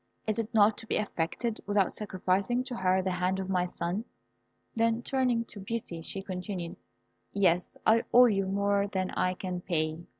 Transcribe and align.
Is 0.25 0.39
it 0.39 0.51
not 0.51 0.79
to 0.79 0.87
be 0.87 0.95
effected 0.97 1.59
without 1.67 1.93
sacrificing 1.93 2.63
to 2.63 2.75
her 2.77 3.03
the 3.03 3.11
hand 3.11 3.37
of 3.39 3.51
my 3.51 3.67
son?" 3.67 4.03
Then 4.75 5.03
turning 5.03 5.45
to 5.45 5.59
Beauty, 5.59 6.01
she 6.01 6.23
continued, 6.23 6.77
"Yes, 7.33 7.77
I 7.85 8.05
owe 8.11 8.25
you 8.25 8.47
more 8.47 8.87
than 8.87 9.11
I 9.11 9.35
can 9.35 9.61
pay. 9.61 9.99